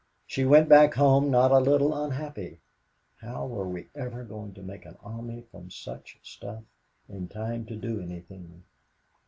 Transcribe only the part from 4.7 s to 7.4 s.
an army from such stuff in